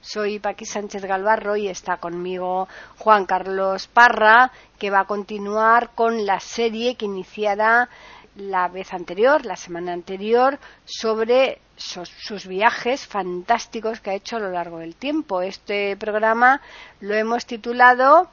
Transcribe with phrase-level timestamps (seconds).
[0.00, 2.68] Soy Paqui Sánchez Galvarro y está conmigo
[2.98, 7.88] Juan Carlos Parra, que va a continuar con la serie que iniciara
[8.36, 14.50] la vez anterior, la semana anterior, sobre sus, viajes fantásticos que ha hecho a lo
[14.50, 15.40] largo del tiempo.
[15.42, 16.60] Este programa
[17.00, 18.28] lo hemos titulado,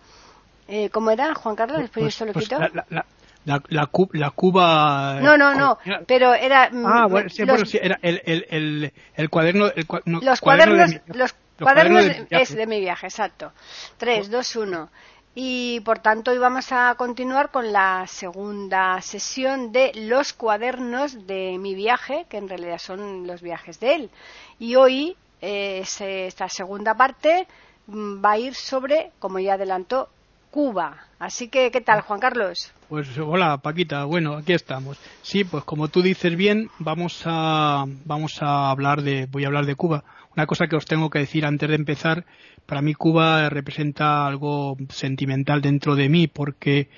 [0.67, 1.79] eh, ¿cómo era, Juan Carlos?
[1.79, 2.59] Después pues, lo pues quito.
[2.59, 3.05] la, la,
[3.45, 5.19] la, la, cu- la Cuba.
[5.21, 6.69] No, no, no, pero era...
[6.69, 9.67] mm, Ah, bueno, sí, los- bueno, sí, era el, el, el, el cuaderno.
[9.67, 12.43] El, no, los cuaderno cuadernos, de los los cuadernos cuadernos de de, mi viaje.
[12.43, 13.51] es de mi viaje, exacto.
[13.97, 14.89] 3, 2, 1.
[15.35, 21.57] Y por tanto hoy vamos a continuar con la segunda sesión de los cuadernos de
[21.59, 24.11] mi viaje, que en realidad son los viajes de él.
[24.59, 27.47] Y hoy eh, esta segunda parte
[27.87, 30.09] mm, va a ir sobre, como ya adelantó,
[30.53, 31.07] Cuba.
[31.17, 32.71] Así que, ¿qué tal, Juan Carlos?
[32.87, 34.05] Pues hola, Paquita.
[34.05, 34.99] Bueno, aquí estamos.
[35.23, 39.65] Sí, pues como tú dices bien, vamos a vamos a hablar de voy a hablar
[39.65, 40.03] de Cuba.
[40.37, 42.25] Una cosa que os tengo que decir antes de empezar,
[42.67, 46.91] para mí Cuba representa algo sentimental dentro de mí porque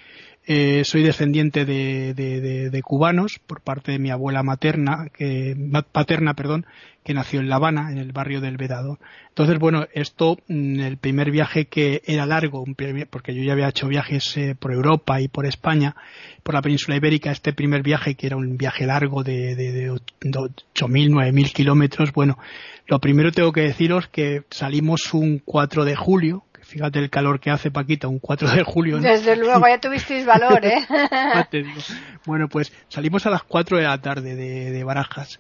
[0.48, 5.56] eh, soy descendiente de, de- de- de cubanos por parte de mi abuela materna, que,
[5.92, 6.66] paterna, perdón,
[7.04, 8.98] que nació en La Habana, en el barrio del Vedado.
[9.30, 12.64] Entonces, bueno, esto, mm, el primer viaje que era largo,
[13.10, 15.96] porque yo ya había hecho viajes eh, por Europa y por España,
[16.42, 19.92] por la península ibérica, este primer viaje, que era un viaje largo de, de, de
[19.92, 22.40] och- de 8.000, 9.000 kilómetros, bueno,
[22.88, 27.52] lo primero tengo que deciros que salimos un 4 de julio, fíjate el calor que
[27.52, 28.98] hace Paquita, un 4 de julio.
[28.98, 29.04] ¿no?
[29.04, 30.86] Desde luego, ya tuvisteis valor, ¿eh?
[32.26, 35.40] Bueno, pues salimos a las 4 de la tarde de, de Barajas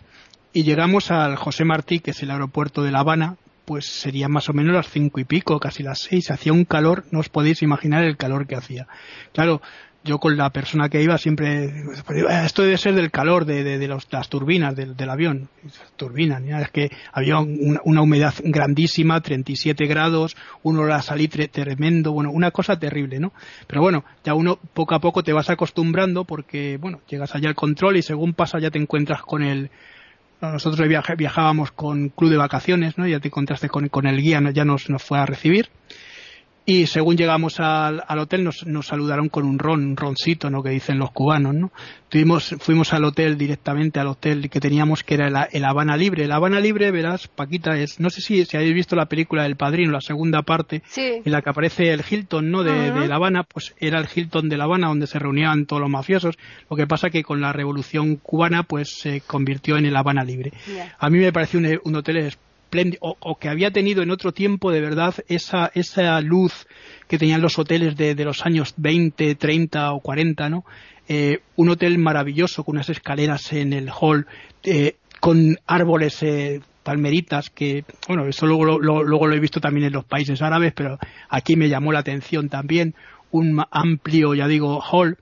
[0.53, 4.47] y llegamos al José Martí, que es el aeropuerto de La Habana, pues serían más
[4.47, 6.31] o menos las cinco y pico, casi las seis.
[6.31, 8.87] Hacía un calor, no os podéis imaginar el calor que hacía.
[9.33, 9.61] Claro,
[10.05, 13.87] yo con la persona que iba siempre, pues, esto debe ser del calor de, de-
[13.87, 15.49] los- las turbinas del, avión.
[15.97, 22.31] Turbinas, es que había una, humedad grandísima, 37 grados, un olor a salitre tremendo, bueno,
[22.31, 23.33] una cosa terrible, ¿no?
[23.67, 27.55] Pero bueno, ya uno poco a poco te vas acostumbrando porque, bueno, llegas allá al
[27.55, 29.71] control y según pasa ya te encuentras con el,
[30.39, 30.87] nosotros
[31.17, 33.07] viajábamos con club de vacaciones, ¿no?
[33.07, 35.69] Ya te encontraste con, con el guía, ya nos, nos fue a recibir.
[36.67, 40.63] Y según llegamos al, al hotel nos, nos saludaron con un ron, un roncito, ¿no?
[40.63, 41.71] Que dicen los cubanos, ¿no?
[42.09, 46.23] Tuvimos, fuimos al hotel directamente al hotel que teníamos que era el, el Habana Libre.
[46.23, 49.57] El Habana Libre, verás, Paquita, es, no sé si, si habéis visto la película del
[49.57, 51.21] Padrino, la segunda parte, Sí.
[51.23, 52.63] en la que aparece el Hilton, ¿no?
[52.63, 55.89] De, La Habana, pues era el Hilton de La Habana donde se reunían todos los
[55.91, 56.35] mafiosos.
[56.67, 60.51] Lo que pasa que con la revolución cubana, pues se convirtió en el Habana Libre.
[60.97, 62.33] A mí me pareció un, un hotel
[62.99, 66.67] o, que había tenido en otro tiempo de verdad esa, esa luz
[67.07, 70.65] que tenían los hoteles de, los años 20, 30 o 40, ¿no?
[71.07, 74.25] Eh, un hotel maravilloso con unas escaleras en el hall,
[74.63, 79.59] eh, con árboles, eh, palmeritas, que, bueno, eso luego, lo- lo- luego lo he visto
[79.59, 80.97] también en los países árabes, pero
[81.29, 82.93] aquí me llamó la atención también,
[83.31, 85.17] un amplio, ya digo, hall,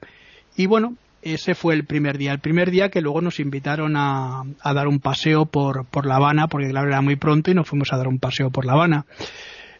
[0.57, 2.31] y bueno, ese fue el primer día.
[2.31, 6.15] El primer día que luego nos invitaron a, a dar un paseo por, por La
[6.17, 8.73] Habana, porque claro, era muy pronto y nos fuimos a dar un paseo por La
[8.73, 9.05] Habana.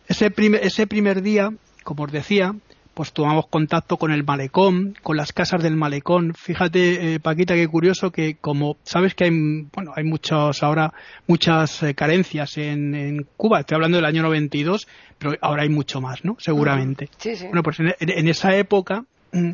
[0.07, 1.51] Ese primer, ese primer día,
[1.83, 2.53] como os decía,
[2.93, 6.33] pues tomamos contacto con el malecón, con las casas del malecón.
[6.35, 9.31] Fíjate, eh, Paquita, qué curioso que como sabes que hay,
[9.73, 10.93] bueno, hay muchos ahora,
[11.25, 13.61] muchas eh, carencias en, en Cuba.
[13.61, 14.87] Estoy hablando del año 92,
[15.17, 16.35] pero ahora hay mucho más, ¿no?
[16.39, 17.09] Seguramente.
[17.17, 17.45] Sí, sí.
[17.47, 19.51] Bueno, pues en, en- en esa época mm,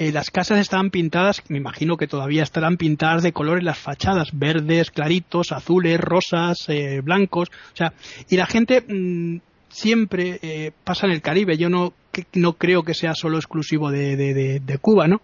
[0.00, 4.30] eh, las casas estaban pintadas, me imagino que todavía estarán pintadas de colores las fachadas,
[4.32, 7.92] verdes, claritos, azules, rosas, eh, blancos, o sea,
[8.28, 9.36] y la gente mm,
[9.68, 13.90] siempre eh, pasa en el Caribe, yo no, que- no creo que sea solo exclusivo
[13.90, 15.20] de, de- de- de Cuba, ¿no?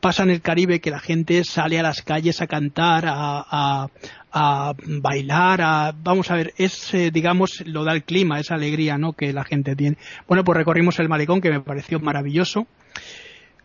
[0.00, 3.88] Pasa en el Caribe que la gente sale a las calles a cantar, a,
[4.30, 8.98] a- bailar, a, vamos a ver, es, eh, digamos, lo da el clima, esa alegría,
[8.98, 9.14] ¿no?
[9.14, 9.96] Que la gente tiene.
[10.28, 12.66] Bueno, pues recorrimos el malecón que me pareció maravilloso.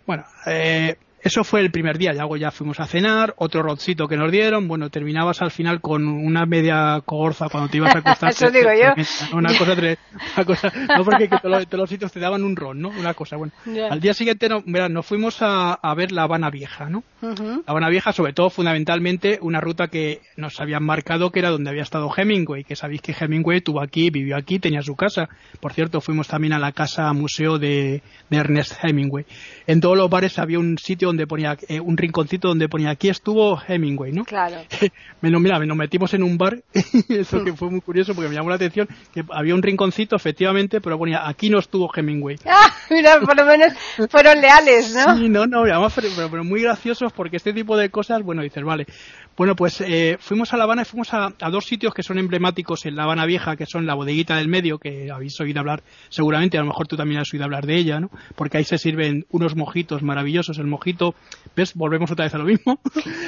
[0.05, 4.17] Bueno, eh, eso fue el primer día, luego ya fuimos a cenar, otro rocito que
[4.17, 8.29] nos dieron, bueno, terminabas al final con una media cogorza cuando te ibas a acostar.
[8.31, 8.91] Eso digo yo.
[9.37, 12.89] Una cosa, una cosa, no porque todos, los sitios te daban un ron, ¿no?
[12.89, 13.53] Una cosa, bueno.
[13.89, 17.03] Al día siguiente no, nos fuimos a, a, ver La Habana Vieja, ¿no?
[17.21, 21.69] La Habana Vieja, sobre todo, fundamentalmente, una ruta que nos habían marcado que era donde
[21.69, 25.29] había estado Hemingway, que sabéis que Hemingway tuvo aquí, vivió aquí, tenía su casa.
[25.59, 29.25] Por cierto, fuimos también a la casa museo de, de Ernest Hemingway.
[29.67, 33.09] En todos los bares había un sitio donde ponía eh, un rinconcito donde ponía aquí
[33.09, 34.25] estuvo Hemingway, ¿no?
[34.25, 34.57] Claro.
[35.21, 36.61] menos, mira, nos metimos en un bar,
[37.09, 40.81] eso que fue muy curioso porque me llamó la atención, que había un rinconcito, efectivamente,
[40.81, 42.37] pero ponía aquí no estuvo Hemingway.
[42.53, 43.73] Ah, mira, por lo menos
[44.09, 45.17] fueron leales, ¿no?
[45.17, 48.63] Sí, no, no, además, pero, pero muy graciosos porque este tipo de cosas, bueno, dices,
[48.63, 48.85] vale,
[49.41, 52.85] bueno, pues eh, fuimos a La Habana y fuimos a, dos sitios que son emblemáticos
[52.85, 56.59] en La Habana Vieja, que son la bodeguita del medio, que habéis oído hablar seguramente,
[56.59, 58.11] a lo mejor tú también has oído hablar de ella, ¿no?
[58.35, 60.59] Porque ahí se sirven unos mojitos maravillosos.
[60.59, 61.15] El mojito,
[61.55, 61.73] ¿ves?
[61.73, 62.79] Volvemos otra vez a lo mismo.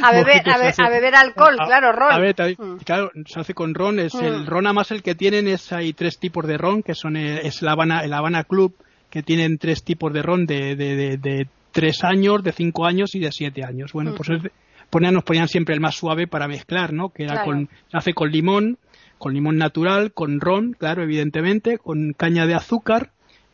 [0.04, 2.13] A beber, a, beber alcohol, claro, ron.
[2.13, 2.75] A ver, mm.
[2.86, 3.98] claro, se hace con ron.
[3.98, 4.45] Es El mm.
[4.45, 7.63] ron, además, el que tienen es, hay tres tipos de ron, que son, eh, es
[7.63, 8.75] la Habana, el Habana Club,
[9.09, 13.19] que tienen tres tipos de ron de, de, de, tres años, de cinco años y
[13.19, 13.94] de siete años.
[13.94, 14.51] Bueno, pues es,
[15.00, 17.10] nos ponían siempre el más suave para mezclar, ¿no?
[17.10, 18.78] Que era con, se hace con limón,
[19.18, 23.12] con limón natural, con ron, claro, evidentemente, con caña de azúcar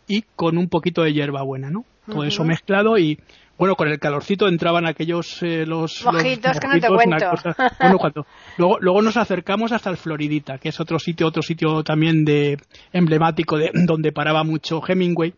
[0.08, 1.86] y con un poquito de hierbabuena, ¿no?
[2.08, 3.20] Todo eso mezclado y,
[3.56, 7.32] bueno, con el calorcito entraban aquellos eh, los mojitos, que no te cuento.
[7.80, 8.26] bueno, cuando,
[8.58, 12.58] luego, luego nos acercamos hasta el Floridita, que es otro sitio, otro sitio también de
[12.92, 15.36] emblemático de donde paraba mucho Hemingway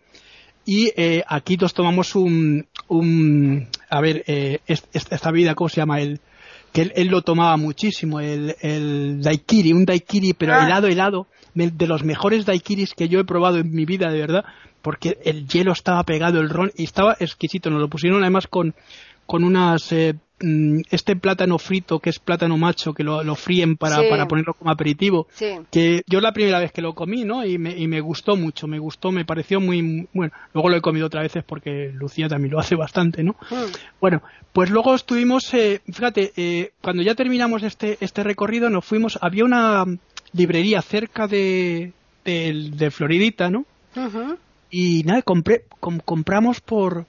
[0.66, 6.00] y eh, aquí nos tomamos un, un a ver, eh, esta vida, ¿cómo se llama?
[6.00, 6.22] El,
[6.72, 10.66] que él, lo tomaba muchísimo, el, el daiquiri, un daiquiri, pero ah.
[10.66, 14.46] helado, helado, de los mejores daiquiris que yo he probado en mi vida, de verdad,
[14.82, 18.74] porque el hielo estaba pegado, el ron, y estaba exquisito, nos lo pusieron además con,
[19.26, 20.16] con unas eh,
[20.90, 25.28] este plátano frito, que es plátano macho, que lo, fríen para, para, ponerlo como aperitivo,
[25.72, 27.46] que yo la primera vez que lo comí, ¿no?
[27.46, 30.82] Y me, y me gustó mucho, me gustó, me pareció muy, bueno, luego lo he
[30.82, 33.36] comido otra veces porque Lucía también lo hace bastante, ¿no?
[33.50, 33.72] Mm.
[34.00, 34.22] Bueno,
[34.54, 39.46] pues luego estuvimos, eh, fíjate, eh, cuando ya terminamos este, este recorrido nos fuimos, había
[39.46, 39.86] una
[40.34, 41.94] librería cerca de,
[42.26, 43.66] de, Floridita, ¿no?
[44.70, 47.06] Y nada, compré, compramos por,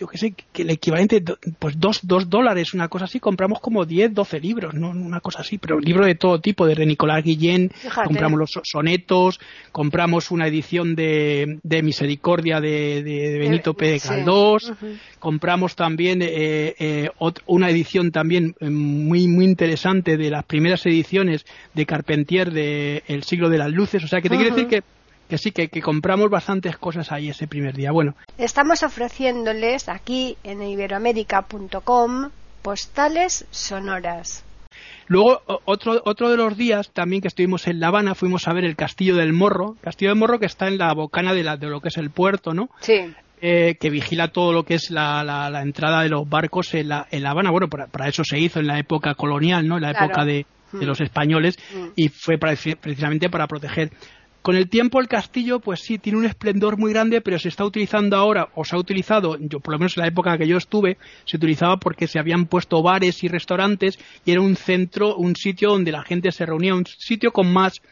[0.00, 1.22] yo qué sé, que el equivalente,
[1.58, 5.40] pues dos, dos dólares, una cosa así, compramos como 10, 12 libros, no una cosa
[5.40, 7.70] así, pero libros de todo tipo, de Nicolás Guillén,
[8.06, 9.38] compramos los sonetos,
[9.72, 13.90] compramos una edición de, de Misericordia de, de Benito P.
[13.90, 14.72] de Caldós,
[15.18, 17.10] compramos también eh, eh,
[17.44, 21.44] una edición también eh, muy, muy interesante de las primeras ediciones
[21.74, 24.82] de Carpentier de El siglo de las luces, o sea que te quiere decir que
[25.30, 27.92] que sí, que, compramos bastantes cosas ahí ese primer día.
[27.92, 28.14] Bueno.
[28.36, 32.30] Estamos ofreciéndoles aquí en iberoamérica.com
[32.60, 34.44] postales sonoras.
[35.06, 38.64] Luego, otro, otro de los días también que estuvimos en La Habana, fuimos a ver
[38.64, 39.76] el Castillo del Morro.
[39.80, 42.10] Castillo del Morro que está en la bocana de, la, de lo que es el
[42.10, 42.68] puerto, ¿no?
[42.80, 43.12] Sí.
[43.40, 47.06] Eh, que vigila todo lo que es la, la, entrada de los barcos en La,
[47.10, 47.50] en la Habana.
[47.50, 49.76] Bueno, para, eso se hizo en la época colonial, ¿no?
[49.76, 51.86] En la época de, de, los españoles mm.
[51.96, 53.90] y fue precisamente para proteger
[54.42, 57.64] con el tiempo el castillo, pues sí, tiene un esplendor muy grande, pero se está
[57.64, 60.56] utilizando ahora, o se ha utilizado, yo por lo menos en la época que yo
[60.56, 65.36] estuve, se utilizaba porque se habían puesto bares y restaurantes y era un centro, un
[65.36, 67.82] sitio donde la gente se reunía, un sitio con más,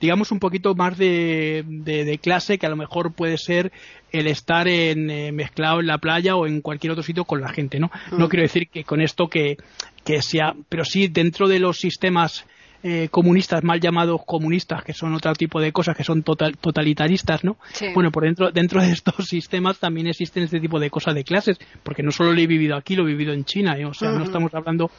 [0.00, 3.70] digamos, un poquito más de, de, clase que a lo mejor puede ser
[4.10, 7.50] el estar en, eh, mezclado en la playa o en cualquier otro sitio con la
[7.50, 7.90] gente, ¿no?
[8.12, 8.28] No mm.
[8.30, 9.58] quiero decir que con esto que,
[10.04, 12.46] que sea, pero sí dentro de los sistemas
[12.82, 17.56] eh, comunistas, mal llamados comunistas, que son otro tipo de cosas, que son totalitaristas, ¿no?
[17.92, 21.58] Bueno, por dentro, dentro de estos sistemas también existen este tipo de cosas de clases,
[21.82, 23.84] porque no solo lo he vivido aquí, lo he vivido en China, ¿eh?
[23.84, 24.90] o sea, no estamos hablando,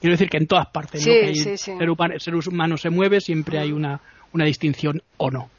[0.00, 1.12] quiero decir que en todas partes, ¿no?
[1.12, 1.58] Que el
[2.20, 4.00] ser, humano, se mueve, siempre hay una,
[4.32, 5.50] una distinción o no.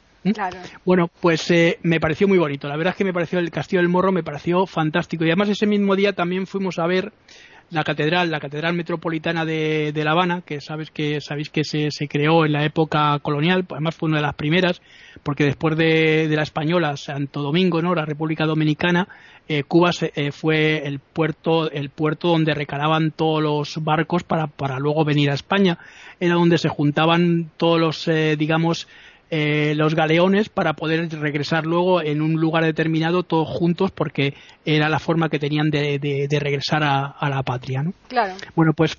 [0.84, 2.68] Bueno, pues eh, me pareció muy bonito.
[2.68, 5.24] La verdad es que me pareció el Castillo del Morro, me pareció fantástico.
[5.24, 7.12] Y además ese mismo día también fuimos a ver
[7.70, 12.08] la catedral, la catedral metropolitana de, La Habana, que sabes que sabéis que se, se,
[12.08, 14.80] creó en la época colonial, además fue una de las primeras,
[15.22, 17.94] porque después de, la española Santo Domingo, ¿no?
[17.94, 19.08] la República Dominicana,
[19.48, 24.78] eh, Cuba eh, fue el puerto, el puerto donde recalaban todos los barcos para, para
[24.78, 25.78] luego venir a España,
[26.20, 28.88] era donde se juntaban todos los, eh, digamos,
[29.30, 34.88] eh, los galeones para poder regresar luego en un lugar determinado todos juntos porque era
[34.88, 37.82] la forma que tenían de, regresar a, la patria.
[37.82, 37.92] ¿no?
[38.08, 38.34] Claro.
[38.54, 38.96] Bueno, pues,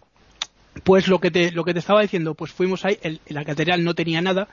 [0.83, 3.93] pues lo, que te, lo que te estaba diciendo, pues fuimos ahí, la catedral no
[3.93, 4.47] tenía nada,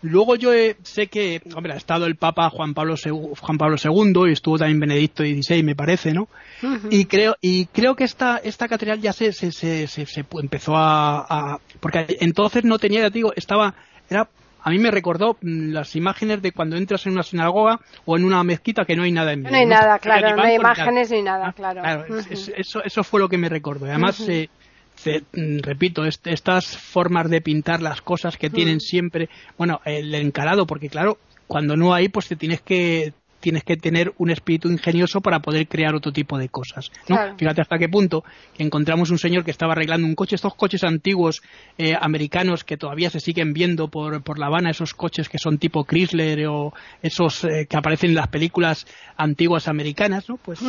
[0.00, 0.50] Luego yo
[0.82, 2.94] sé que, hombre, ha estado el Papa Juan Pablo,
[3.40, 6.28] Juan Pablo II y estuvo también Benedicto XVI, me parece, ¿no?
[6.90, 11.58] Y creo y creo que esta esta catedral ya se, se, se, se empezó a,
[11.80, 13.74] porque entonces no tenía, ya digo, estaba
[14.08, 14.28] era
[14.68, 18.24] a mí me recordó mm, las imágenes de cuando entras en una sinagoga o en
[18.24, 19.52] una mezquita que no hay nada en medio.
[19.52, 21.82] No hay nada, claro, no hay imágenes ni nada, claro.
[22.30, 23.86] eso, eso fue lo que me recordó.
[23.86, 24.48] Además, eh,
[25.32, 30.88] Mm, repito, estas formas de pintar las cosas que tienen siempre, bueno, el encarado, porque
[30.88, 35.40] claro, cuando no hay, pues te tienes que tienes que tener un espíritu ingenioso para
[35.40, 36.90] poder crear otro tipo de cosas.
[37.08, 37.16] ¿no?
[37.36, 38.24] Fíjate hasta qué punto
[38.56, 41.42] que encontramos un señor que estaba arreglando un coche, estos coches antiguos
[41.76, 45.58] eh, americanos que todavía se siguen viendo por, por La Habana, esos coches que son
[45.58, 50.36] tipo Chrysler o esos eh, que aparecen en las películas antiguas americanas, ¿no?
[50.36, 50.60] Pues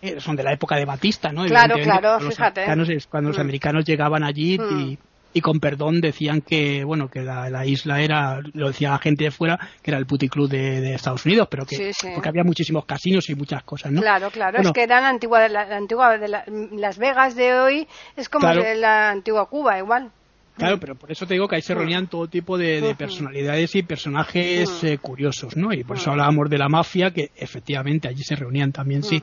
[0.00, 1.44] eh, son de la época de Batista, ¿no?
[1.46, 2.64] Claro, claro, fíjate.
[3.10, 3.40] cuando los mm.
[3.40, 4.80] americanos llegaban allí mm.
[4.80, 4.98] y,
[5.40, 9.58] con perdón decían que, bueno, que la, isla era, lo decía la gente de fuera,
[9.82, 13.34] que era el puticlub de, de Estados Unidos, pero que, porque había muchísimos casinos y
[13.34, 14.00] muchas cosas, ¿no?
[14.00, 18.28] Claro, claro, es que era la antigua, la, antigua de Las Vegas de hoy, es
[18.28, 20.10] como la antigua Cuba, igual.
[20.58, 20.80] Claro, mm.
[20.80, 24.82] pero por eso te digo que ahí se reunían todo tipo de, personalidades y personajes
[24.84, 25.72] eh, curiosos, ¿no?
[25.72, 29.22] Y por eso hablábamos de la mafia, que efectivamente allí se reunían también, sí.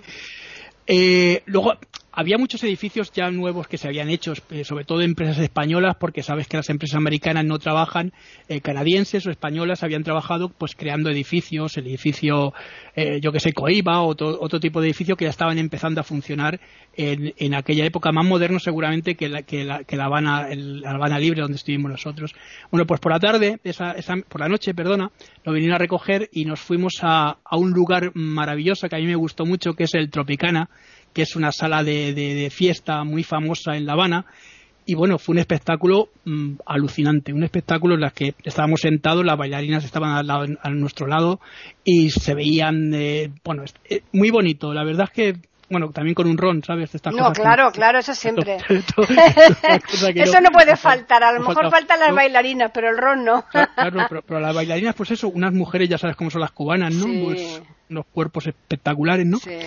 [0.88, 1.74] Eh, luego,
[2.16, 6.24] había muchos edificios ya nuevos que se habían hecho, eh, sobre todo empresas españolas, porque
[6.24, 8.14] sabes que las empresas americanas no trabajan,
[8.48, 12.54] eh, canadienses o españolas habían trabajado pues creando edificios, el edificio,
[12.96, 16.04] eh, yo que sé, Coiba o otro tipo de edificio que ya estaban empezando a
[16.04, 16.60] funcionar
[16.96, 20.86] en, en aquella época, más moderno seguramente que la, que la, que la Habana, el,
[20.86, 22.34] Habana Libre donde estuvimos nosotros.
[22.72, 25.12] Bueno, pues por la tarde, esa, esa, por la noche, perdona,
[25.44, 29.06] lo vinieron a recoger y nos fuimos a, a un lugar maravilloso que a mí
[29.06, 30.70] me gustó mucho, que es el Tropicana,
[31.16, 34.26] que es una sala de, fiesta muy famosa en La Habana.
[34.86, 39.38] Y bueno, fue un espectáculo mm, alucinante, un espectáculo en el que estábamos sentados, las
[39.38, 41.40] bailarinas estaban a nuestro lado
[41.84, 44.74] y se veían, eh, bueno, eh, muy bonito.
[44.74, 46.92] La verdad es que bueno, también con un ron, ¿sabes?
[47.12, 48.58] no, claro, claro, eso siempre.
[48.68, 53.46] eso no puede faltar, a lo mejor faltan las bailarinas, pero el ron no.
[53.50, 57.06] claro, pero, las bailarinas, pues eso, unas mujeres, ya sabes cómo son las cubanas, ¿no?
[57.24, 59.38] Pues unos cuerpos espectaculares, ¿no?
[59.38, 59.58] Sí.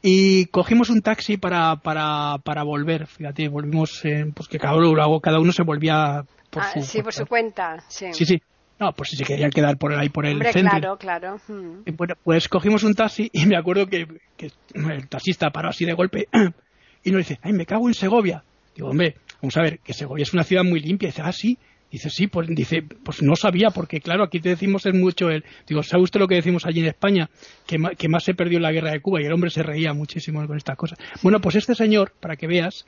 [0.00, 5.20] Y cogimos un taxi para, para, para volver, fíjate, volvimos, eh, pues que cada uno,
[5.20, 8.12] cada uno se volvía por ah, su Sí, por su cuenta, sí.
[8.12, 8.42] Sí, sí.
[8.78, 10.78] No, pues si se querían quedar por ahí, por el centro.
[10.78, 11.40] Claro, claro.
[11.48, 11.82] Hmm.
[11.96, 15.94] bueno, pues cogimos un taxi y me acuerdo que, que, el taxista paró así de
[15.94, 16.28] golpe
[17.02, 18.44] y nos dice, ay, me cago en Segovia.
[18.76, 21.08] Digo, hombre, vamos a ver, que Segovia es una ciudad muy limpia.
[21.08, 21.58] Y dice, ah, sí.
[21.90, 25.44] Dice, sí, pues, dice, pues no sabía, porque claro, aquí te decimos es mucho el.
[25.66, 27.30] Digo, ¿sabe usted lo que decimos allí en España?
[27.66, 29.94] Que, que más se perdió en la guerra de Cuba y el hombre se reía
[29.94, 30.98] muchísimo con estas cosas.
[31.22, 32.84] Bueno, pues este señor, para que veas,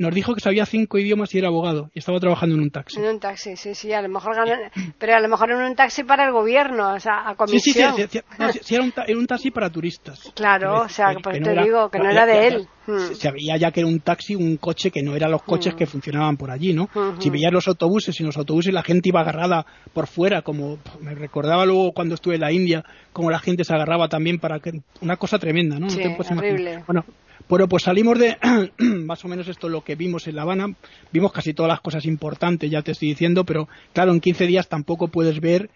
[0.00, 2.98] nos dijo que sabía cinco idiomas y era abogado y estaba trabajando en un taxi.
[2.98, 4.34] En un taxi, sí, sí, a lo mejor
[4.98, 7.94] pero a lo mejor en un taxi para el gobierno, o sea, a comisión.
[7.96, 8.20] Sí, sí,
[8.52, 10.32] sí, sí, era, un taxi para turistas.
[10.34, 12.68] Claro, o sea, pues te digo que no era de él.
[12.86, 13.12] Hmm.
[13.12, 15.76] Se veía ya que era un taxi, un coche que no eran los coches hmm.
[15.76, 16.88] que funcionaban por allí, ¿no?
[17.18, 21.14] Si veías los autobuses y los autobuses la gente iba agarrada por fuera, como me
[21.14, 24.80] recordaba luego cuando estuve en la India, como la gente se agarraba también para que
[25.02, 25.90] una cosa tremenda, ¿no?
[25.90, 26.84] Sí, horrible.
[26.86, 27.04] Bueno,
[27.50, 28.38] bueno, pues salimos de
[28.78, 30.72] más o menos esto lo que vimos en La Habana.
[31.12, 34.68] Vimos casi todas las cosas importantes, ya te estoy diciendo, pero claro, en 15 días
[34.68, 35.68] tampoco puedes ver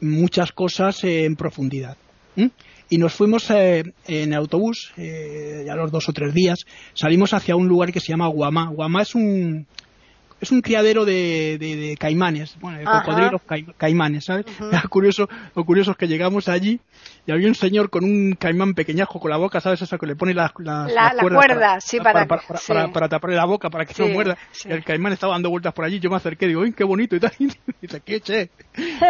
[0.00, 1.96] muchas cosas en profundidad.
[2.90, 7.56] Y nos fuimos eh, en autobús, eh, ya los dos o tres días, salimos hacia
[7.56, 8.68] un lugar que se llama Guamá.
[8.68, 9.66] Guamá es un,
[10.40, 13.40] es un criadero de, de, caimanes, bueno, de cocodrilos
[13.76, 14.46] caimanes, ¿sabes?
[14.60, 16.80] Lo curioso, lo curioso es que llegamos allí
[17.26, 19.82] y había un señor con un caimán pequeñajo con la boca, ¿sabes?
[19.82, 23.94] Esa que le pone la, la, cuerda, sí, para, para, taparle la boca, para que
[24.02, 24.36] no muerda.
[24.64, 27.16] Y el caimán estaba dando vueltas por allí, yo me acerqué, digo, ¡ay, qué bonito!
[27.16, 27.48] Y tal, y
[27.80, 28.50] dice, ¿qué, che?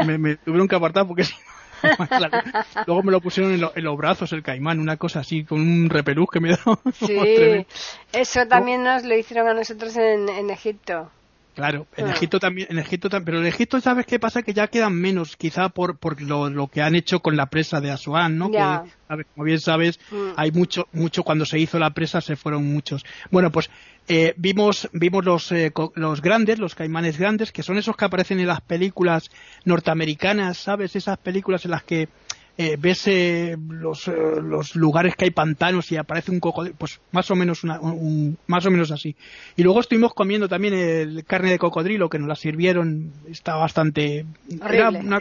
[0.06, 1.25] me, me tuvieron que apartar porque
[2.87, 6.28] Luego me lo pusieron en, los brazos el caimán, una cosa así, con un repelús
[6.33, 6.59] que me dio.
[6.92, 7.66] Sí,
[8.12, 11.11] eso también nos lo hicieron a nosotros en, en Egipto.
[11.56, 12.08] Claro, en.
[12.08, 15.38] Egipto también, en Egipto también, pero en Egipto sabes qué pasa que ya quedan menos,
[15.38, 18.50] quizá por, por lo, lo que han hecho con la presa de Asuán, ¿no?
[18.50, 18.58] Que,
[19.34, 20.32] como bien sabes, mm.
[20.36, 23.06] hay mucho, mucho cuando se hizo la presa se fueron muchos.
[23.30, 23.70] Bueno, pues
[24.06, 28.38] eh, vimos, vimos los, eh, los grandes, los caimanes grandes, que son esos que aparecen
[28.38, 29.30] en las películas
[29.64, 30.94] norteamericanas, ¿sabes?
[30.94, 32.10] Esas películas en las que
[32.58, 37.00] eh, ves eh, los, eh, los, lugares que hay pantanos y aparece un cocodrilo, pues
[37.12, 39.14] más o menos una, un, más o menos así.
[39.56, 44.25] Y luego estuvimos comiendo también el carne de cocodrilo que nos la sirvieron, está bastante,
[44.66, 45.20] era una,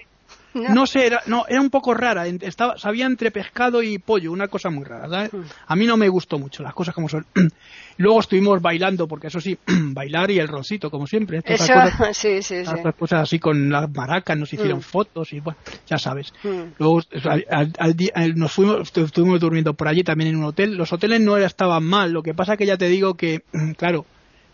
[0.56, 0.88] No.
[0.88, 2.28] sé, era, no, era un poco rara.
[2.28, 5.10] Estaba, sabía entre pescado y pollo, una cosa muy rara.
[5.10, 5.34] ¿sabes?
[5.34, 5.42] Mm.
[5.68, 7.26] A mí no me gustó mucho, las cosas como son.
[7.98, 11.42] Luego estuvimos bailando, porque eso sí, bailar y el rosito, como siempre.
[11.44, 11.74] Eso,
[12.14, 12.72] sí, sí, sí.
[12.98, 14.84] cosas así con las maracas, nos hicieron mm.
[14.84, 16.34] fotos y bueno, ya sabes.
[16.80, 17.02] Luego
[17.50, 20.76] al, día, nos fuimos, estuvimos durmiendo por allí también en un hotel.
[20.76, 23.42] Los hoteles no estaban mal, lo que pasa que ya te digo que,
[23.78, 24.06] claro,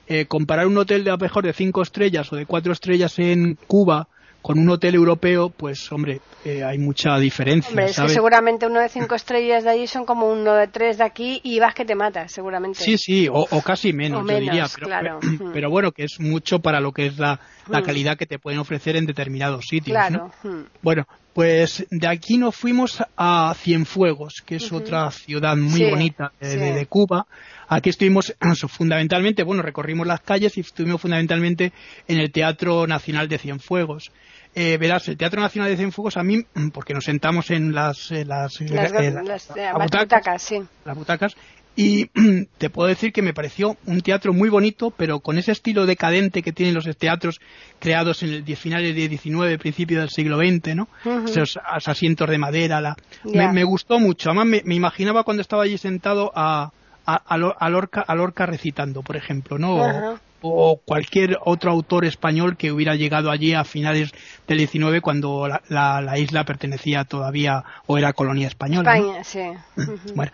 [0.07, 3.55] eh, comparar un hotel de a mejor de cinco estrellas o de cuatro estrellas en
[3.67, 4.07] Cuba
[4.41, 7.69] con un hotel europeo, pues hombre, eh, hay mucha diferencia.
[7.69, 10.97] Hombre, es que seguramente uno de cinco estrellas de allí son como uno de tres
[10.97, 12.79] de aquí y vas que te matas, seguramente.
[12.79, 14.65] Sí, sí, o, casi menos, yo diría.
[14.75, 15.19] Pero,
[15.53, 17.83] pero, bueno, que es mucho para lo que es la, la mm.
[17.83, 19.95] calidad que te pueden ofrecer en determinados sitios.
[19.95, 20.31] Claro.
[20.43, 20.63] Mm.
[20.81, 26.85] Bueno, pues de aquí nos fuimos a Cienfuegos, que es otra ciudad muy bonita de,
[26.87, 27.25] Cuba.
[27.71, 28.35] Aquí estuvimos
[28.67, 31.71] fundamentalmente, bueno, recorrimos las calles y estuvimos fundamentalmente
[32.05, 34.11] en el Teatro Nacional de Cienfuegos.
[34.53, 38.59] Eh, verás, el Teatro Nacional de Cienfuegos a mí, porque nos sentamos en las, las,
[38.59, 40.61] butacas, sí.
[40.83, 41.37] las butacas,
[41.77, 42.07] y
[42.57, 46.41] te puedo decir que me pareció un teatro muy bonito, pero con ese estilo decadente
[46.41, 47.39] que tienen los teatros
[47.79, 50.89] creados en el finales del XIX, principio del siglo XX, ¿no?
[51.25, 52.81] esos, asientos de madera.
[52.81, 52.97] La...
[53.23, 54.29] Me, gustó mucho.
[54.29, 56.73] Además, me, imaginaba cuando estaba allí sentado a,
[57.15, 60.19] a, Lorca, recitando, por ejemplo, ¿no?
[60.43, 64.11] O, cualquier otro autor español que hubiera llegado allí a finales
[64.47, 68.97] del XIX cuando la, isla pertenecía todavía o era colonia española.
[68.97, 69.41] España, sí.
[70.15, 70.31] Bueno,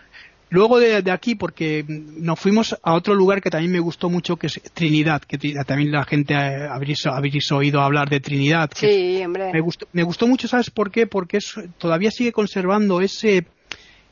[0.50, 4.46] Luego de, aquí, porque nos fuimos a otro lugar que también me gustó mucho, que
[4.46, 8.70] es Trinidad, que también la gente habréis, oído hablar de Trinidad.
[8.74, 9.52] sí, hombre.
[9.52, 11.06] Me gustó, me gustó mucho, ¿sabes por qué?
[11.06, 11.38] Porque
[11.76, 13.44] todavía sigue conservando ese,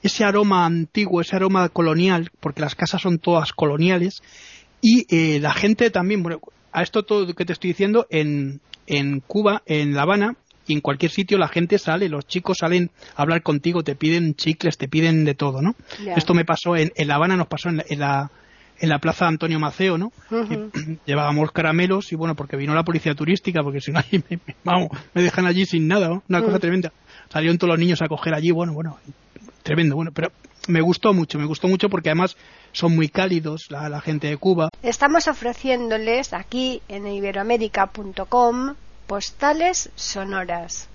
[0.03, 4.23] ese aroma antiguo, ese aroma colonial, porque las casas son todas coloniales,
[4.81, 6.41] y eh, la gente también, bueno,
[6.73, 10.37] a esto todo que te estoy diciendo, en, en Cuba, en La Habana,
[10.67, 14.35] y en cualquier sitio la gente sale, los chicos salen a hablar contigo, te piden
[14.35, 15.77] chicles, te piden de todo, ¿no?
[16.17, 18.31] Esto me pasó en, La Habana, nos pasó en la,
[18.81, 20.13] en la, plaza Antonio Maceo, ¿no?
[21.07, 25.23] Llevábamos caramelos y bueno, porque vino la policía turística, porque si no me, vamos, me
[25.23, 26.23] dejan allí sin nada, ¿no?
[26.29, 26.93] Una cosa tremenda.
[27.29, 28.99] Salieron todos los niños a coger allí, bueno, bueno,
[29.67, 30.31] tremendo, bueno, pero
[30.69, 32.37] me gustó mucho, me gustó mucho porque además
[32.71, 34.69] son muy cálidos la, la gente de Cuba.
[34.81, 38.75] Estamos ofreciéndoles aquí en iberoamérica.com
[39.09, 40.89] postales sonoras.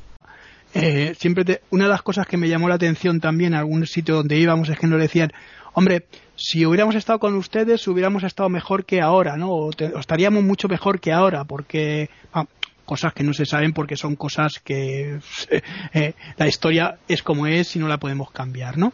[0.74, 4.16] Eh, siempre una de las cosas que me llamó la atención también en algún sitio
[4.16, 5.34] donde íbamos es que nos decían,
[5.74, 6.06] hombre,
[6.38, 9.52] si hubiéramos estado con ustedes hubiéramos estado mejor que ahora, ¿no?
[9.52, 12.46] O, estaríamos mucho mejor que ahora, porque ah,
[12.86, 15.20] cosas que no se saben porque son cosas que
[15.94, 18.94] eh, la historia es como es y no la podemos cambiar, ¿no?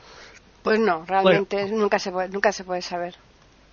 [0.63, 3.15] Pues no, realmente nunca se puede, nunca se puede saber.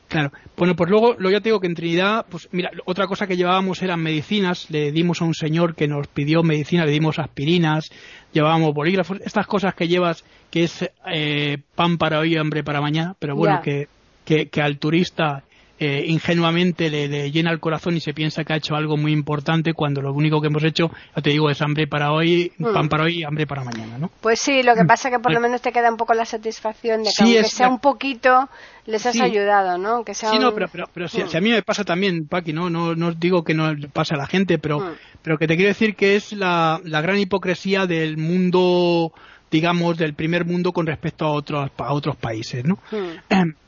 [0.08, 0.30] Claro.
[0.56, 3.36] Bueno, pues luego, lo ya te digo que en Trinidad, pues mira, otra cosa que
[3.36, 4.70] llevábamos eran medicinas.
[4.70, 7.90] Le dimos a un señor que nos pidió medicina, le dimos aspirinas,
[8.32, 12.80] llevábamos bolígrafos, estas cosas que llevas, que es eh, pan para hoy y hambre para
[12.80, 13.88] mañana, pero bueno, que,
[14.24, 15.42] que, que, al turista
[15.78, 19.74] eh, ingenuamente le, llena el corazón y se piensa que ha hecho algo muy importante
[19.74, 22.72] cuando lo único que hemos hecho, ya te digo, es hambre para hoy, mm.
[22.72, 24.08] pan para hoy y hambre para mañana, ¿no?
[24.20, 24.86] Pues sí, lo que mm.
[24.86, 27.44] pasa es que por lo menos te queda un poco la satisfacción de que aunque
[27.44, 28.48] sea un poquito
[28.86, 30.04] les has ayudado, ¿no?
[30.04, 32.70] Que sea sí, no, pero, pero, si, a mí me pasa también, Paqui, ¿no?
[32.70, 34.94] No, no digo que no pase a la gente, pero, mm.
[35.22, 39.12] pero que te quiero decir que es la, la gran hipocresía del mundo
[39.50, 42.78] digamos del primer mundo con respecto a otros a otros países, ¿no?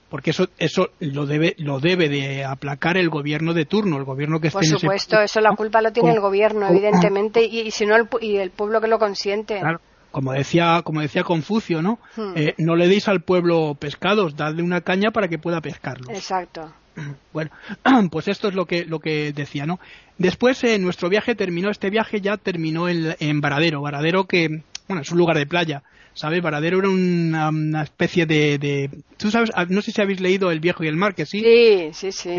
[0.09, 4.41] Porque eso eso lo debe lo debe de aplacar el gobierno de turno el gobierno
[4.41, 7.97] que esté por supuesto eso la culpa lo tiene el gobierno evidentemente y, si no
[7.97, 9.59] el, y el pueblo que lo consiente.
[9.59, 9.81] Claro
[10.13, 12.33] como decía como decía Confucio no hmm.
[12.37, 16.73] eh, no le deis al pueblo pescados dadle una caña para que pueda pescarlos exacto.
[17.33, 17.51] Bueno
[18.11, 19.79] pues esto es lo que lo que decía no
[20.17, 23.83] después eh, nuestro viaje terminó este viaje ya terminó en, en Varadero.
[23.83, 25.83] Varadero que bueno es un lugar de playa
[26.17, 26.43] ¿sabes?
[26.43, 30.83] Varadero era una, especie de, Tú sabes, ah, no sé si habéis leído El Viejo
[30.83, 31.41] y el Mar, que sí.
[31.41, 32.31] Sí, sí, sí.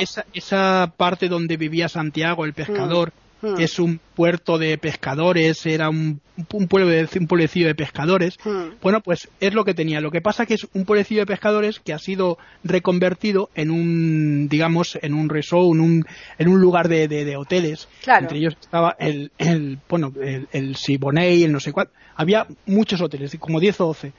[0.00, 3.12] Esa, esa, parte donde vivía Santiago, el pescador,
[3.42, 3.60] mm, mm.
[3.60, 6.20] es un puerto de pescadores, era un,
[6.52, 8.38] un, pueblo de, un pueblecillo de pescadores.
[8.44, 8.74] Hmm.
[8.80, 10.00] Bueno, pues es lo que tenía.
[10.00, 14.48] Lo que pasa que es un pueblecillo de pescadores que ha sido reconvertido en un,
[14.48, 16.04] digamos, en un resort, en un,
[16.38, 17.88] en un lugar de, de, hoteles.
[18.06, 21.88] Entre ellos estaba el, el bueno, el, el Siboney, el no sé cuál.
[22.14, 24.12] Había muchos hoteles, como 10 o 12.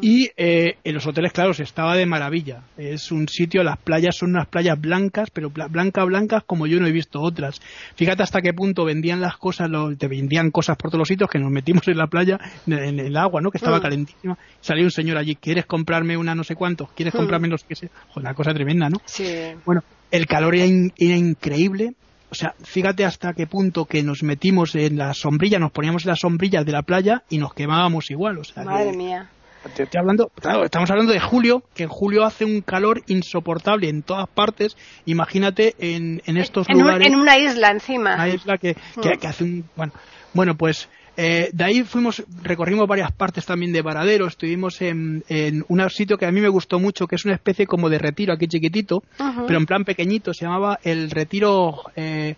[0.00, 2.64] Y eh, en los hoteles, claro, se estaba de maravilla.
[2.76, 6.86] Es un sitio, las playas son unas playas blancas, pero blancas, blancas como yo no
[6.86, 7.60] he visto otras.
[7.94, 11.38] Fíjate hasta qué punto vendían las cosas, te vendían cosas por todos los sitios que
[11.38, 13.50] nos metimos en la playa, en, el agua, ¿no?
[13.50, 13.82] Que estaba mm.
[13.82, 14.38] calentísima.
[14.60, 16.90] Salió un señor allí, ¿quieres comprarme una no sé cuánto?
[16.94, 17.16] ¿Quieres mm.
[17.16, 17.88] comprarme los que sé?
[18.16, 18.98] Una cosa tremenda, ¿no?
[19.06, 19.24] Sí.
[19.64, 21.94] Bueno, el calor era, increíble
[22.30, 26.10] o sea, fíjate hasta qué punto que nos metimos en la sombrilla, nos poníamos en
[26.10, 28.38] las sombrillas de la playa y nos quemábamos igual.
[28.38, 29.30] O sea, Madre mía.
[29.74, 33.88] Te estoy hablando, claro, estamos hablando de julio, que en julio hace un calor insoportable
[33.88, 34.76] en todas partes.
[35.04, 37.06] Imagínate en, en estos lugares.
[37.06, 38.14] en una isla encima.
[38.14, 39.18] Una isla que, que, mm.
[39.20, 39.64] que hace un.
[39.76, 39.92] Bueno,
[40.32, 40.88] bueno pues
[41.22, 46.16] eh, de ahí fuimos, recorrimos varias partes también de Varadero, estuvimos en, en, un sitio
[46.16, 49.02] que a mí me gustó mucho, que es una especie como de retiro aquí chiquitito,
[49.46, 52.36] pero en plan pequeñito, se llamaba el retiro, eh,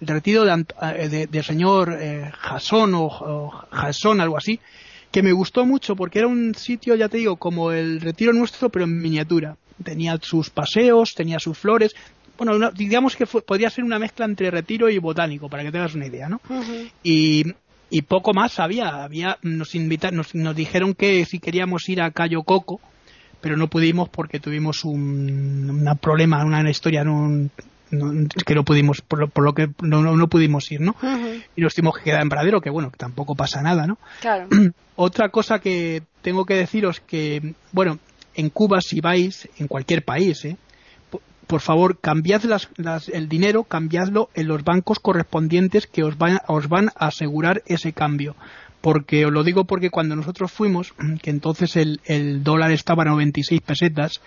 [0.00, 0.64] el retiro de,
[0.96, 4.60] eh, de, señor eh, Jasón o, o Jasón, algo así,
[5.10, 8.68] que me gustó mucho porque era un sitio, ya te digo, como el retiro nuestro,
[8.68, 9.56] pero en miniatura.
[9.82, 11.94] Tenía sus paseos, tenía sus flores,
[12.36, 16.06] bueno, digamos que podría ser una mezcla entre retiro y botánico, para que tengas una
[16.06, 16.40] idea, ¿no?
[17.02, 17.44] Y
[17.90, 19.02] y poco más había.
[19.04, 22.80] había nos, invita, nos, nos, dijeron que si queríamos ir a Cayo Coco,
[23.40, 27.04] pero no pudimos porque tuvimos un, problema, una, historia
[28.46, 30.94] que no pudimos, por lo, que no, no, pudimos ir, ¿no?
[31.56, 33.98] Y nos tuvimos que quedar en Bradero, que bueno, que tampoco pasa nada, ¿no?
[34.20, 34.48] Claro.
[34.96, 37.98] Otra cosa que tengo que deciros que, bueno,
[38.34, 40.56] en Cuba si vais, en cualquier país, ¿eh?
[41.50, 42.42] por favor, cambiad
[43.12, 47.92] el dinero, cambiadlo en los bancos correspondientes que os van, os van a asegurar ese
[47.92, 48.36] cambio.
[48.80, 53.06] Porque os lo digo porque cuando nosotros fuimos, que entonces el, el dólar estaba a
[53.06, 54.20] 96 pesetas,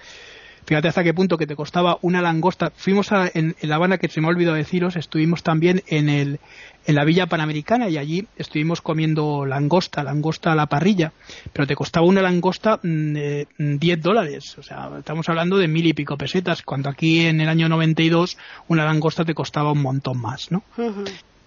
[0.66, 2.72] Fíjate hasta qué punto que te costaba una langosta.
[2.76, 6.40] Fuimos a, en, La Habana, que se me ha olvidado deciros, estuvimos también en, el,
[6.86, 11.12] en la Villa Panamericana y allí estuvimos comiendo langosta, langosta a la parrilla,
[11.52, 14.58] pero te costaba una langosta mm, eh, 10 dólares.
[14.58, 18.38] O sea, estamos hablando de mil y pico pesetas, cuando aquí en el año 92
[18.68, 20.64] una langosta te costaba un montón más, ¿no?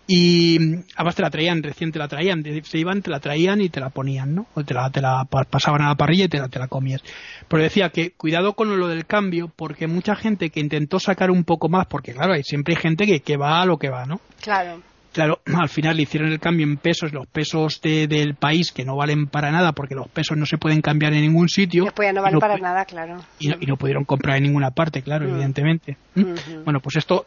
[0.06, 0.56] Y
[0.94, 3.80] además te la traían, recién te la traían, se iban, te la traían y te
[3.80, 4.46] la ponían, ¿no?
[4.54, 7.02] O te la, te la pasaban a la parrilla y te la, te la comías.
[7.48, 11.42] Pero decía que cuidado con lo del cambio, porque mucha gente que intentó sacar un
[11.42, 14.06] poco más, porque claro, hay siempre hay gente que, que va a lo que va,
[14.06, 14.20] ¿no?
[14.40, 14.80] Claro.
[15.16, 18.84] Claro, al final le hicieron el cambio en pesos, los pesos de, del país que
[18.84, 21.84] no valen para nada porque los pesos no se pueden cambiar en ningún sitio.
[21.84, 23.16] Después ya no valen para nada, claro.
[23.38, 25.30] Y no, y no, pudieron comprar en ninguna parte, claro, mm.
[25.30, 25.96] evidentemente.
[26.16, 26.64] ¿Mm?
[26.64, 27.24] Bueno, pues esto,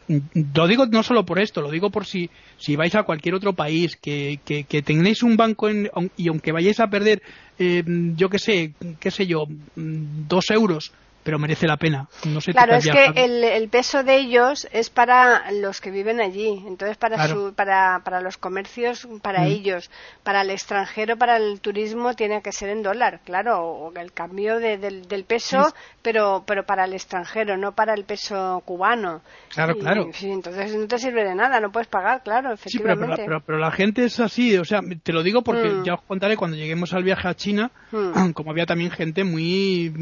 [0.54, 3.54] lo digo no solo por esto, lo digo por si, si vais a cualquier otro
[3.54, 7.22] país, que, que, que tengáis un banco en, y aunque vayáis a perder,
[7.58, 7.82] eh,
[8.14, 12.08] yo qué sé, qué sé yo, mm, dos euros, pero merece la pena.
[12.26, 16.20] No sé claro, es que el, el, peso de ellos es para los que viven
[16.20, 19.46] allí, entonces para, su, para, para los comercios, para mm.
[19.46, 19.90] ellos,
[20.22, 24.58] para el extranjero, para el turismo tiene que ser en dólar, claro, o el cambio
[24.58, 29.20] de, del, del, peso, pero, pero para el extranjero, no para el peso cubano.
[29.50, 30.10] Claro, claro.
[30.22, 33.16] entonces no te sirve de nada, no puedes pagar, claro, efectivamente.
[33.16, 35.84] Sí, pero, pero, la gente es así, o sea, te lo digo porque mm.
[35.84, 38.30] ya os contaré cuando lleguemos al viaje a China, mm.
[38.32, 39.92] como había también gente muy,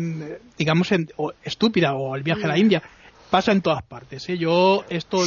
[0.56, 2.60] digamos, en, o estúpida o el viaje a la mm.
[2.60, 2.82] India
[3.30, 4.28] pasa en todas partes.
[4.28, 4.38] ¿eh?
[4.38, 5.18] Yo esto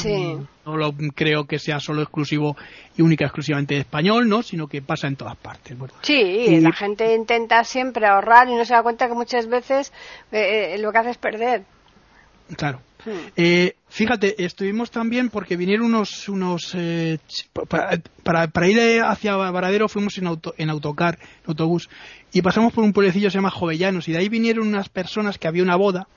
[0.65, 2.55] no lo creo que sea solo exclusivo
[2.97, 4.43] y única exclusivamente de español, ¿no?
[4.43, 5.77] Sino que pasa en todas partes.
[6.01, 9.91] sí, la gente intenta siempre ahorrar y no se da cuenta que muchas veces
[10.31, 11.63] eh, eh, lo que hace es perder.
[12.57, 12.81] Claro.
[13.03, 13.67] Hmm.
[13.89, 16.75] fíjate, estuvimos también porque vinieron unos, unos
[18.23, 21.89] para, para, ir hacia Varadero fuimos en, auto, en autocar, en autobús,
[22.31, 25.37] y pasamos por un pueblecillo que se llama Jovellanos, y de ahí vinieron unas personas
[25.37, 26.07] que había una boda,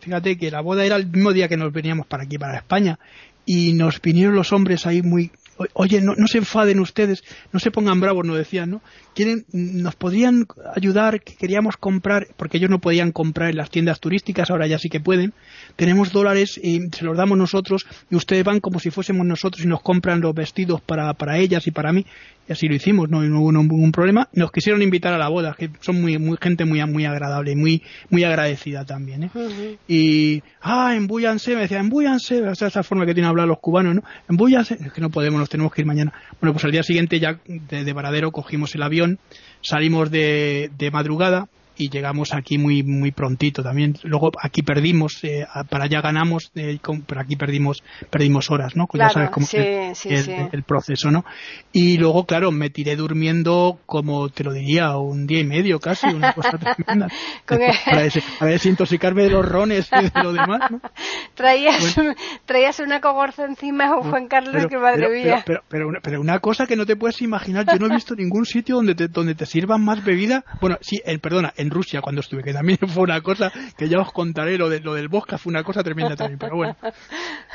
[0.00, 2.98] fíjate que la boda era el mismo día que nos veníamos para aquí, para España,
[3.46, 5.30] y nos vinieron los hombres ahí muy,
[5.74, 8.82] oye, no, no se enfaden ustedes, no se pongan bravos, nos decían, ¿no?
[9.14, 14.00] quieren, nos podrían ayudar, que queríamos comprar, porque ellos no podían comprar en las tiendas
[14.00, 15.32] turísticas, ahora ya sí que pueden,
[15.76, 19.68] tenemos dólares y se los damos nosotros y ustedes van como si fuésemos nosotros y
[19.68, 22.06] nos compran los vestidos para, para ellas y para mí,
[22.50, 25.70] y así lo hicimos, no, hubo ningún problema, nos quisieron invitar a la boda, que
[25.78, 29.76] son muy, muy gente muy, muy agradable y muy, muy agradecida también, ¿eh?
[29.86, 33.94] Y, ah, embúyanse, me decía, embúyanse, o sea, esa forma que tienen hablar los cubanos,
[33.94, 34.02] ¿no?
[34.28, 36.12] Embúyanse, es que no podemos, nos tenemos que ir mañana.
[36.40, 39.20] Bueno, pues al día siguiente ya de, de Varadero cogimos el avión
[39.62, 41.48] salimos de, de madrugada
[41.80, 43.96] y llegamos aquí muy muy prontito también.
[44.02, 49.10] Luego aquí perdimos eh, para allá ganamos eh, pero aquí perdimos perdimos horas no ya
[49.10, 51.24] sabes cómo es el, proceso no
[51.72, 56.06] y luego claro me tiré durmiendo como te lo diría un día y medio casi
[56.08, 57.08] una cosa tremenda.
[57.46, 60.80] Para, desintoxicarme de los rones y de lo demás ¿no?
[61.34, 61.96] traías
[62.44, 65.42] traías una cogorza encima Juan Carlos que madre mía.
[65.46, 68.14] pero, pero, una, pero, una, cosa que no te puedes imaginar yo no he visto
[68.16, 70.44] ningún sitio donde te, donde te sirvan más bebida.
[70.60, 74.00] Bueno sí el perdona en Rusia cuando estuve, que también fue una cosa que ya
[74.00, 76.76] os contaré, lo, de, lo del bosque fue una cosa tremenda también, pero bueno,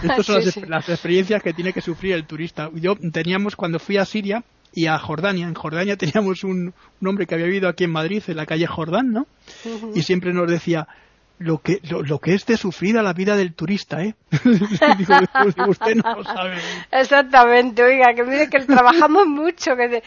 [0.01, 2.69] estas son las, experiencias que tiene que sufrir el turista.
[2.73, 6.73] Yo teníamos cuando fui a Siria y a Jordania, en Jordania teníamos un,
[7.03, 9.27] hombre que había vivido aquí en Madrid, en la calle Jordán, ¿no?
[9.93, 10.87] Y siempre nos decía,
[11.37, 14.15] lo que lo, que es de sufrida la vida del turista, ¿eh?
[15.67, 16.57] usted no lo sabe.
[16.91, 20.01] Exactamente, oiga, que mire que trabajamos mucho, que,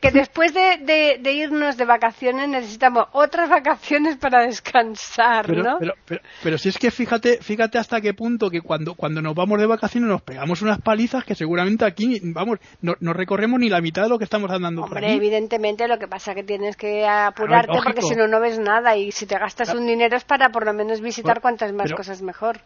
[0.00, 5.78] que, después de, de, irnos de vacaciones necesitamos otras vacaciones para descansar, ¿no?
[5.78, 9.34] Pero, pero, pero, si es que fíjate, fíjate hasta qué punto que cuando, cuando nos
[9.34, 13.68] vamos de vacaciones nos pegamos unas palizas que seguramente aquí, vamos, no, no recorremos ni
[13.68, 16.76] la mitad de lo que estamos andando Hombre, evidentemente lo que pasa es que tienes
[16.76, 20.24] que apurarte porque si no, no ves nada y si te gastas un dinero es
[20.24, 22.62] para por lo menos visitar cuantas más cosas mejor.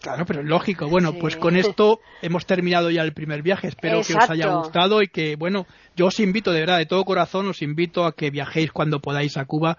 [0.00, 0.88] Claro, pero lógico.
[0.88, 3.68] Bueno, pues con esto hemos terminado ya el primer viaje.
[3.68, 7.04] Espero que os haya gustado y que, bueno, yo os invito, de verdad, de todo
[7.04, 9.76] corazón, os invito a que viajéis cuando podáis a Cuba.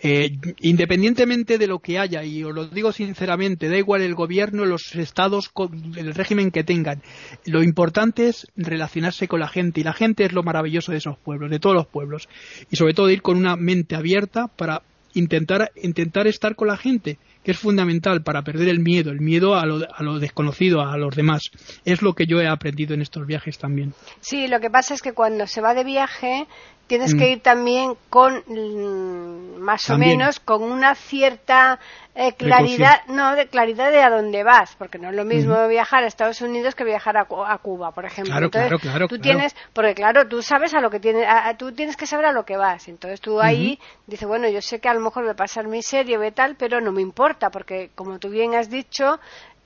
[0.00, 4.64] Eh, independientemente de lo que haya, y os lo digo sinceramente, da igual el gobierno,
[4.64, 5.52] los estados,
[5.96, 7.02] el régimen que tengan.
[7.44, 11.18] Lo importante es relacionarse con la gente y la gente es lo maravilloso de esos
[11.18, 12.30] pueblos, de todos los pueblos.
[12.70, 14.80] Y sobre todo ir con una mente abierta para
[15.14, 19.54] intentar, intentar estar con la gente, que es fundamental para perder el miedo, el miedo
[19.54, 21.50] a lo, a lo desconocido, a los demás.
[21.84, 23.94] Es lo que yo he aprendido en estos viajes también.
[24.20, 26.46] Sí, lo que pasa es que cuando se va de viaje
[26.86, 27.32] tienes que mm.
[27.32, 31.78] ir también con mm, más o menos con una cierta
[32.14, 36.04] eh, claridad no de claridad de a dónde vas porque no es lo mismo viajar
[36.04, 38.32] a Estados Unidos que viajar a, Cuba por ejemplo.
[38.32, 41.96] Claro, claro, claro, tú tienes porque claro tú sabes a lo que tienes tú tienes
[41.96, 42.88] que saber a lo que vas.
[42.88, 46.18] Entonces tú ahí dices bueno yo sé que a lo mejor me pasar mi serie
[46.18, 49.18] o tal pero no me importa porque como tú bien has dicho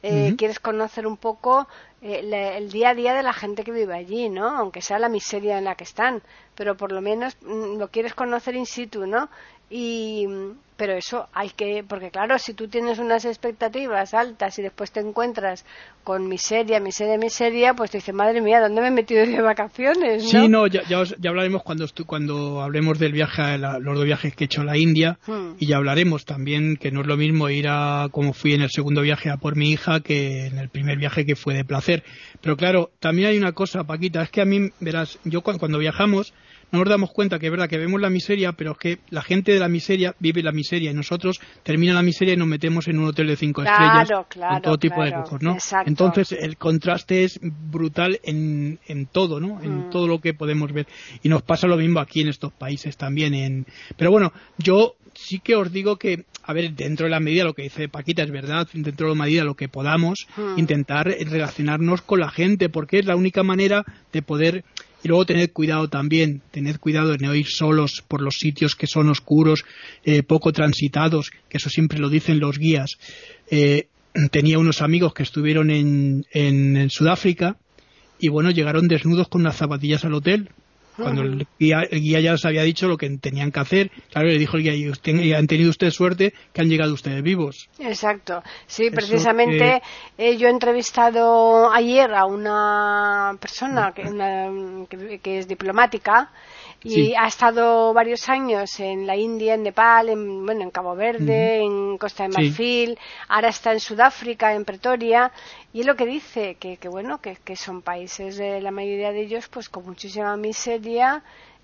[0.02, 1.66] eh, quieres conocer un poco
[2.00, 4.48] eh, el día a día de la gente que vive allí, ¿no?
[4.48, 6.22] Aunque sea la miseria en la que están,
[6.54, 9.28] pero por lo menos mm, lo quieres conocer in situ, ¿no?
[9.70, 10.26] Y,
[10.78, 15.00] pero eso hay que, porque claro, si tú tienes unas expectativas altas y después te
[15.00, 15.66] encuentras
[16.04, 20.22] con miseria, miseria, miseria, pues te dices, madre mía, ¿dónde me he metido de vacaciones?
[20.22, 20.30] ¿no?
[20.30, 24.46] Sí, no, ya, ya, hablaremos cuando, cuando hablemos del viaje, los dos viajes que he
[24.46, 25.56] hecho a la India, hmm.
[25.58, 28.70] y ya hablaremos también que no es lo mismo ir a, como fui en el
[28.70, 32.04] segundo viaje a por mi hija, que en el primer viaje que fue de placer.
[32.40, 36.32] Pero claro, también hay una cosa, Paquita, es que a mí, verás, yo cuando viajamos,
[36.70, 39.22] no nos damos cuenta que es verdad que vemos la miseria, pero es que la
[39.22, 42.88] gente de la miseria vive la miseria y nosotros termina la miseria y nos metemos
[42.88, 45.56] en un hotel de cinco estrellas con todo tipo de lujos, ¿no?
[45.86, 49.60] Entonces el contraste es brutal en, en todo, ¿no?
[49.62, 49.90] En mm.
[49.90, 50.86] todo lo que podemos ver
[51.22, 53.34] y nos pasa lo mismo aquí en estos países también.
[53.34, 53.66] En...
[53.96, 57.54] Pero bueno, yo sí que os digo que, a ver, dentro de la medida, lo
[57.54, 60.58] que dice Paquita es verdad, dentro de la medida lo que podamos, mm.
[60.58, 64.64] intentar relacionarnos con la gente, porque es la única manera de poder
[65.02, 68.86] y luego tened cuidado también, tened cuidado de no ir solos por los sitios que
[68.86, 69.64] son oscuros,
[70.04, 72.98] eh, poco transitados, que eso siempre lo dicen los guías.
[73.50, 73.88] Eh,
[74.30, 77.56] tenía unos amigos que estuvieron en, en Sudáfrica
[78.18, 80.50] y bueno, llegaron desnudos con unas zapatillas al hotel
[81.02, 84.56] cuando el guía, ya les había dicho lo que tenían que hacer, claro, le dijo
[84.56, 87.68] el guía, han tenido ustedes suerte que han llegado ustedes vivos.
[87.78, 88.42] Exacto.
[88.66, 89.80] Sí, precisamente
[90.16, 96.30] eh, yo he entrevistado ayer a una persona que, que es diplomática
[96.82, 101.60] y ha estado varios años en la India, en Nepal, en, bueno, en Cabo Verde,
[101.60, 105.32] en Costa de Marfil, ahora está en Sudáfrica, en Pretoria,
[105.72, 109.12] y es lo que dice, que, que bueno, que, que son países, de la mayoría
[109.12, 111.22] de ellos, pues con muchísima miseria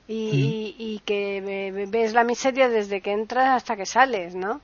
[0.08, 4.60] y, y que ves la miseria desde que entras hasta que sales, ¿no?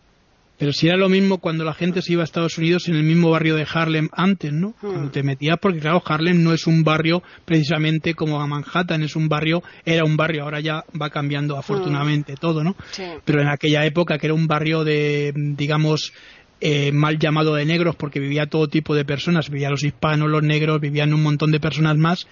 [0.61, 3.03] Pero si era lo mismo cuando la gente se iba a Estados Unidos en el
[3.03, 4.75] mismo barrio de Harlem antes, ¿no?
[4.83, 4.92] Hmm.
[4.92, 9.16] Cuando te metías, porque claro, Harlem no es un barrio precisamente como a Manhattan, es
[9.16, 12.37] un barrio, era un barrio, ahora ya va cambiando afortunadamente hmm.
[12.37, 12.77] todo, ¿no?
[13.25, 16.12] Pero en aquella época que era un barrio de, digamos,
[16.61, 20.42] eh, mal llamado de negros porque vivía todo tipo de personas, vivían los hispanos, los
[20.42, 22.27] negros, vivían un montón de personas más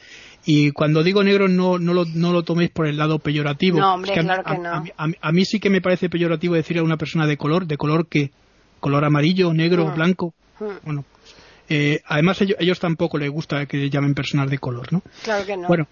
[0.44, 3.78] y cuando digo negro no, no, lo, no lo toméis por el lado peyorativo.
[3.80, 4.84] No, hombre, claro que no.
[4.96, 8.06] A, mí sí que me parece peyorativo decirle a una persona de color, de color
[8.06, 8.30] que,
[8.80, 9.94] color amarillo, negro, mm.
[9.94, 10.34] blanco.
[10.60, 10.84] Mm.
[10.84, 11.04] Bueno,
[11.68, 15.02] eh, además ellos, ellos, tampoco les gusta que llamen personas de color, ¿no?
[15.22, 15.68] Claro que no.
[15.68, 15.86] Bueno,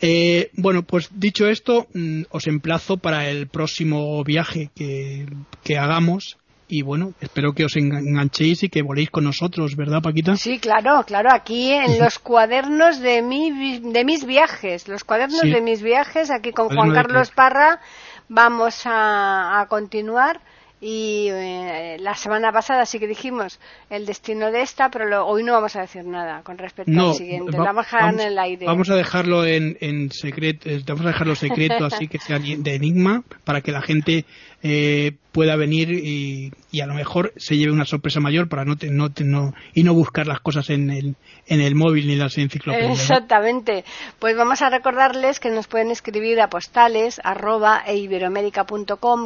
[0.00, 5.26] eh, bueno, pues dicho esto, mm, os emplazo para el próximo viaje que,
[5.62, 6.38] que hagamos
[6.70, 10.36] y bueno, espero que os enganchéis y que voléis con nosotros, ¿verdad, Paquita?
[10.36, 15.60] Sí, claro, claro, aquí en los cuadernos de, mi, de mis viajes, los cuadernos de
[15.60, 17.80] mis viajes, aquí con Juan Carlos Parra,
[18.28, 20.40] vamos a, a continuar
[20.80, 25.52] y eh, la semana pasada sí que dijimos el destino de esta, pero hoy no
[25.52, 27.56] vamos a decir nada con respecto al siguiente.
[27.56, 28.66] vamos a dejar en el aire.
[28.66, 32.74] Vamos a dejarlo en, en secreto, eh, vamos a dejarlo secreto, así que sea de
[32.74, 34.24] enigma, para que la gente
[34.62, 38.74] eh, pueda venir y, y, a lo mejor se lleve una sorpresa mayor para no,
[38.90, 41.14] no, no, y no buscar las cosas en el,
[41.46, 43.00] en el móvil ni las enciclopedias.
[43.00, 43.84] Exactamente.
[44.18, 47.96] Pues vamos a recordarles que nos pueden escribir a postales arroba e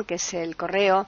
[0.06, 1.06] que es el correo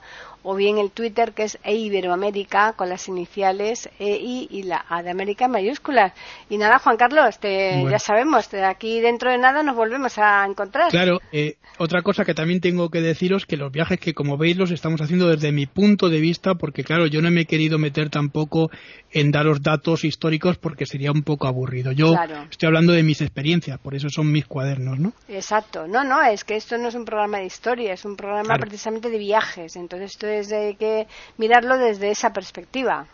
[0.49, 5.09] o bien el Twitter que es eiberoamérica con las iniciales EI y la A de
[5.09, 6.13] América en mayúsculas.
[6.49, 10.89] Y nada, Juan Carlos, te, ya sabemos, aquí dentro de nada nos volvemos a encontrar.
[10.89, 14.55] Claro, eh, otra cosa que también tengo que deciros que los viajes que como veis
[14.55, 17.77] los estamos haciendo desde mi punto de vista porque claro, yo no me he querido
[17.77, 18.71] meter tampoco
[19.11, 21.91] en daros datos históricos porque sería un poco aburrido.
[21.91, 22.13] Yo
[22.49, 25.11] estoy hablando de mis experiencias, por eso son mis cuadernos, ¿no?
[25.27, 25.87] Exacto.
[25.87, 29.09] No, no, es que esto no es un programa de historia, es un programa precisamente
[29.09, 29.75] de viajes.
[29.75, 33.07] Entonces esto es de que mirarlo desde esa perspectiva.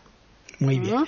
[0.59, 1.05] Muy bien.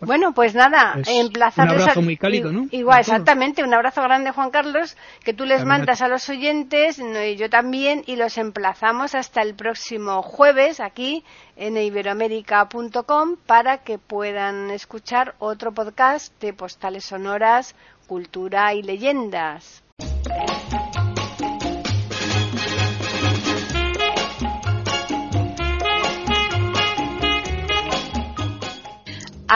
[0.00, 1.76] Bueno, pues nada, emplazarles.
[1.76, 2.66] Un abrazo muy cálido, ¿no?
[2.70, 7.36] Igual, exactamente, un abrazo grande, Juan Carlos, que tú les mandas a los oyentes, y
[7.36, 11.24] yo también, y los emplazamos hasta el próximo jueves aquí
[11.56, 17.74] en iberoamérica.com para que puedan escuchar otro podcast de postales sonoras,
[18.06, 19.82] cultura y leyendas.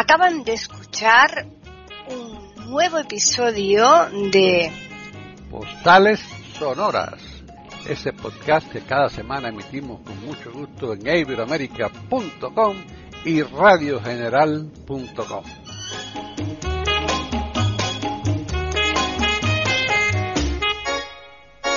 [0.00, 1.48] Acaban de escuchar
[2.08, 3.84] un nuevo episodio
[4.30, 4.70] de
[5.50, 6.20] Postales
[6.56, 7.20] Sonoras,
[7.84, 12.76] ese podcast que cada semana emitimos con mucho gusto en iberoamerica.com
[13.24, 15.44] y radiogeneral.com.